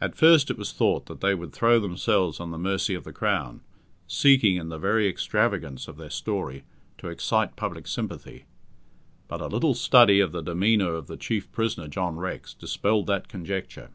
At 0.00 0.14
first 0.16 0.50
it 0.50 0.56
was 0.56 0.72
thought 0.72 1.04
that 1.04 1.20
they 1.20 1.34
would 1.34 1.52
throw 1.52 1.78
themselves 1.78 2.40
on 2.40 2.52
the 2.52 2.58
mercy 2.58 2.94
of 2.94 3.04
the 3.04 3.12
Crown, 3.12 3.60
seeking, 4.06 4.56
in 4.56 4.70
the 4.70 4.78
very 4.78 5.06
extravagance 5.06 5.88
of 5.88 5.98
their 5.98 6.08
story, 6.08 6.64
to 6.96 7.08
excite 7.08 7.54
public 7.54 7.86
sympathy; 7.86 8.46
but 9.28 9.42
a 9.42 9.48
little 9.48 9.74
study 9.74 10.20
of 10.20 10.32
the 10.32 10.40
demeanour 10.40 10.94
of 10.94 11.06
the 11.06 11.18
chief 11.18 11.52
prisoner, 11.52 11.86
John 11.86 12.16
Rex, 12.16 12.54
dispelled 12.54 13.06
that 13.08 13.28
conjecture. 13.28 13.90